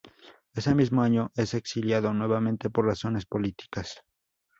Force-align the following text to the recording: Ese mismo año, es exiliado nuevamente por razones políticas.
Ese 0.55 0.73
mismo 0.73 1.03
año, 1.03 1.29
es 1.35 1.53
exiliado 1.53 2.11
nuevamente 2.11 2.71
por 2.71 2.87
razones 2.87 3.27
políticas. 3.27 4.01